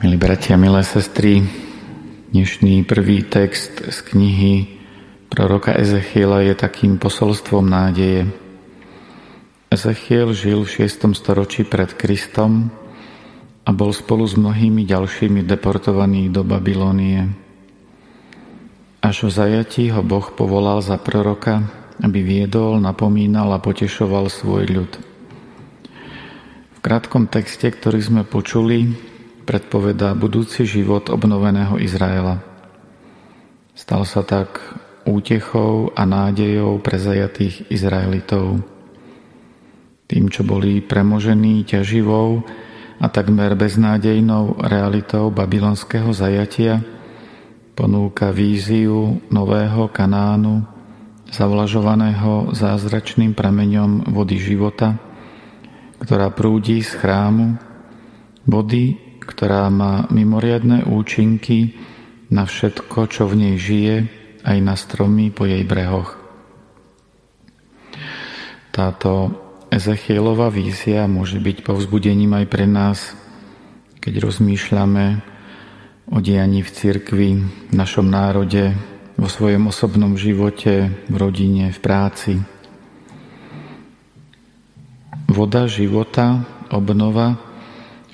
Milí 0.00 0.16
bratia, 0.16 0.56
milé 0.56 0.80
sestry, 0.80 1.44
dnešný 2.32 2.88
prvý 2.88 3.20
text 3.20 3.84
z 3.84 4.00
knihy 4.08 4.80
proroka 5.28 5.76
Ezechiela 5.76 6.40
je 6.40 6.56
takým 6.56 6.96
posolstvom 6.96 7.68
nádeje. 7.68 8.24
Ezechiel 9.68 10.32
žil 10.32 10.64
v 10.64 10.88
6. 10.88 11.04
storočí 11.12 11.68
pred 11.68 11.92
Kristom 11.92 12.72
a 13.68 13.76
bol 13.76 13.92
spolu 13.92 14.24
s 14.24 14.40
mnohými 14.40 14.88
ďalšími 14.88 15.44
deportovaný 15.44 16.32
do 16.32 16.48
Babilónie. 16.48 17.36
Až 19.04 19.28
v 19.28 19.36
zajatí 19.36 19.92
ho 19.92 20.00
Boh 20.00 20.32
povolal 20.32 20.80
za 20.80 20.96
proroka, 20.96 21.60
aby 22.00 22.24
viedol, 22.24 22.80
napomínal 22.80 23.52
a 23.52 23.60
potešoval 23.60 24.32
svoj 24.32 24.64
ľud. 24.64 24.92
V 26.72 26.78
krátkom 26.80 27.28
texte, 27.28 27.68
ktorý 27.68 28.00
sme 28.00 28.22
počuli, 28.24 29.09
predpovedá 29.44 30.12
budúci 30.16 30.68
život 30.68 31.08
obnoveného 31.08 31.80
Izraela. 31.80 32.40
Stal 33.74 34.04
sa 34.04 34.20
tak 34.20 34.60
útechou 35.08 35.90
a 35.96 36.04
nádejou 36.04 36.78
pre 36.84 37.00
zajatých 37.00 37.72
Izraelitov. 37.72 38.60
Tým, 40.04 40.28
čo 40.28 40.42
boli 40.44 40.84
premožení 40.84 41.64
ťaživou 41.64 42.44
a 43.00 43.06
takmer 43.08 43.56
beznádejnou 43.56 44.60
realitou 44.60 45.32
babylonského 45.32 46.12
zajatia, 46.12 46.84
ponúka 47.72 48.28
víziu 48.28 49.24
nového 49.32 49.88
Kanánu, 49.88 50.66
zavlažovaného 51.30 52.52
zázračným 52.52 53.32
prameňom 53.32 54.12
vody 54.12 54.36
života, 54.36 54.98
ktorá 56.02 56.28
prúdi 56.34 56.82
z 56.82 56.92
chrámu, 56.98 57.56
vody, 58.44 59.09
ktorá 59.30 59.70
má 59.70 60.10
mimoriadne 60.10 60.82
účinky 60.90 61.78
na 62.34 62.50
všetko, 62.50 63.06
čo 63.06 63.30
v 63.30 63.34
nej 63.38 63.54
žije, 63.54 63.96
aj 64.42 64.58
na 64.58 64.74
stromy 64.74 65.30
po 65.30 65.46
jej 65.46 65.62
brehoch. 65.62 66.18
Táto 68.74 69.34
Ezechielová 69.70 70.50
vízia 70.50 71.06
môže 71.06 71.38
byť 71.38 71.62
povzbudením 71.62 72.34
aj 72.42 72.46
pre 72.50 72.66
nás, 72.66 73.14
keď 74.02 74.26
rozmýšľame 74.26 75.22
o 76.10 76.18
dianí 76.18 76.66
v 76.66 76.70
cirkvi, 76.74 77.30
v 77.70 77.74
našom 77.74 78.10
národe, 78.10 78.74
vo 79.14 79.28
svojom 79.30 79.70
osobnom 79.70 80.18
živote, 80.18 80.90
v 81.06 81.14
rodine, 81.14 81.70
v 81.70 81.78
práci. 81.78 82.32
Voda 85.30 85.70
života, 85.70 86.42
obnova, 86.72 87.38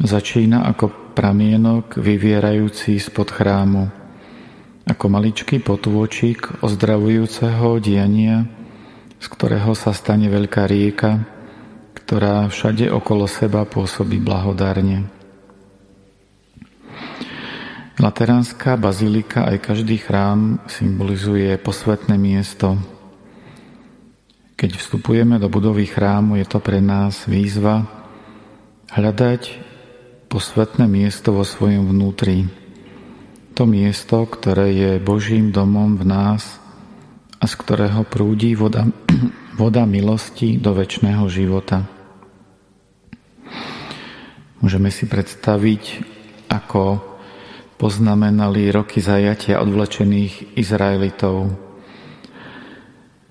začína 0.02 0.68
ako 0.68 1.05
pramienok 1.16 1.96
vyvierajúci 1.96 3.00
spod 3.00 3.32
chrámu, 3.32 3.88
ako 4.84 5.04
maličký 5.08 5.64
potôčik 5.64 6.60
ozdravujúceho 6.60 7.80
diania, 7.80 8.44
z 9.16 9.26
ktorého 9.32 9.72
sa 9.72 9.96
stane 9.96 10.28
veľká 10.28 10.68
rieka, 10.68 11.24
ktorá 11.96 12.44
všade 12.52 12.92
okolo 12.92 13.24
seba 13.24 13.64
pôsobí 13.64 14.20
blahodárne. 14.20 15.08
Lateránska 17.96 18.76
bazilika 18.76 19.48
aj 19.48 19.72
každý 19.72 19.96
chrám 19.96 20.60
symbolizuje 20.68 21.56
posvetné 21.56 22.20
miesto. 22.20 22.76
Keď 24.60 24.76
vstupujeme 24.76 25.40
do 25.40 25.48
budovy 25.48 25.88
chrámu, 25.88 26.36
je 26.36 26.44
to 26.44 26.60
pre 26.60 26.84
nás 26.84 27.24
výzva 27.24 27.88
hľadať 28.92 29.75
posvetné 30.26 30.86
miesto 30.90 31.32
vo 31.34 31.46
svojom 31.46 31.90
vnútri. 31.90 32.46
To 33.56 33.64
miesto, 33.64 34.28
ktoré 34.28 34.74
je 34.74 34.90
Božím 35.00 35.50
domom 35.54 35.96
v 35.96 36.04
nás 36.04 36.60
a 37.40 37.44
z 37.48 37.54
ktorého 37.56 38.04
prúdi 38.04 38.52
voda, 38.52 38.84
voda 39.62 39.88
milosti 39.88 40.60
do 40.60 40.76
väčšného 40.76 41.24
života. 41.32 41.88
Môžeme 44.60 44.88
si 44.88 45.04
predstaviť, 45.04 46.14
ako 46.48 47.00
poznamenali 47.76 48.72
roky 48.72 49.04
zajatia 49.04 49.60
odvlečených 49.60 50.56
Izraelitov. 50.56 51.65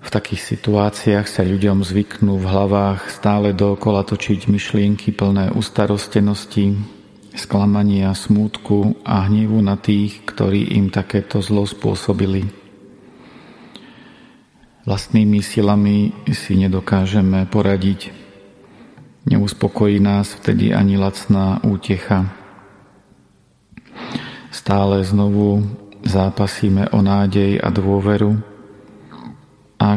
V 0.06 0.14
takých 0.14 0.54
situáciách 0.54 1.26
sa 1.26 1.42
ľuďom 1.42 1.82
zvyknú 1.82 2.38
v 2.38 2.46
hlavách 2.46 3.10
stále 3.10 3.50
dookola 3.50 4.06
točiť 4.06 4.46
myšlienky 4.46 5.10
plné 5.10 5.50
ustarostenosti, 5.50 6.78
sklamania, 7.34 8.14
smútku 8.14 9.02
a 9.02 9.26
hnevu 9.26 9.58
na 9.58 9.74
tých, 9.74 10.22
ktorí 10.22 10.78
im 10.78 10.94
takéto 10.94 11.42
zlo 11.42 11.66
spôsobili. 11.66 12.46
Vlastnými 14.86 15.42
silami 15.42 16.14
si 16.30 16.54
nedokážeme 16.54 17.50
poradiť. 17.50 18.14
Neuspokojí 19.26 19.98
nás 19.98 20.38
vtedy 20.38 20.70
ani 20.70 20.94
lacná 20.94 21.58
útecha. 21.66 22.30
Stále 24.54 25.02
znovu 25.02 25.66
zápasíme 26.06 26.94
o 26.94 27.02
nádej 27.02 27.58
a 27.58 27.74
dôveru, 27.74 28.55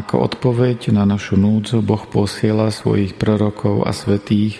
ako 0.00 0.24
odpoveď 0.32 0.96
na 0.96 1.04
našu 1.04 1.36
núdzu 1.36 1.84
Boh 1.84 2.00
posiela 2.08 2.72
svojich 2.72 3.20
prorokov 3.20 3.84
a 3.84 3.92
svetých, 3.92 4.56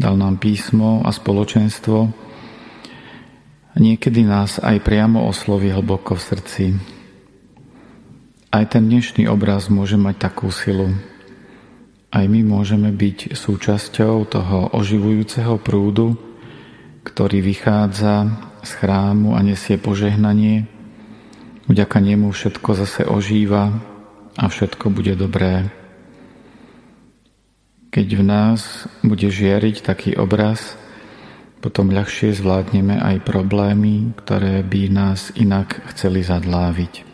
dal 0.00 0.16
nám 0.16 0.40
písmo 0.40 1.04
a 1.04 1.12
spoločenstvo, 1.12 2.08
niekedy 3.76 4.24
nás 4.24 4.56
aj 4.56 4.80
priamo 4.80 5.28
osloví 5.28 5.68
hlboko 5.68 6.16
v 6.16 6.24
srdci. 6.24 6.64
Aj 8.48 8.64
ten 8.64 8.88
dnešný 8.88 9.28
obraz 9.28 9.68
môže 9.68 10.00
mať 10.00 10.16
takú 10.32 10.48
silu. 10.48 10.88
Aj 12.08 12.24
my 12.24 12.40
môžeme 12.40 12.88
byť 12.90 13.36
súčasťou 13.36 14.24
toho 14.24 14.72
oživujúceho 14.72 15.60
prúdu, 15.60 16.16
ktorý 17.04 17.44
vychádza 17.44 18.24
z 18.64 18.70
chrámu 18.72 19.36
a 19.36 19.44
nesie 19.44 19.76
požehnanie. 19.76 20.64
Vďaka 21.68 22.00
nemu 22.00 22.32
všetko 22.32 22.68
zase 22.72 23.04
ožíva 23.04 23.89
a 24.38 24.44
všetko 24.46 24.94
bude 24.94 25.18
dobré. 25.18 25.70
Keď 27.90 28.06
v 28.14 28.22
nás 28.22 28.86
bude 29.02 29.26
žiariť 29.26 29.82
taký 29.82 30.14
obraz, 30.14 30.78
potom 31.58 31.90
ľahšie 31.90 32.32
zvládneme 32.38 32.96
aj 32.96 33.26
problémy, 33.26 34.14
ktoré 34.22 34.62
by 34.62 34.82
nás 34.88 35.34
inak 35.34 35.82
chceli 35.92 36.22
zadláviť. 36.22 37.09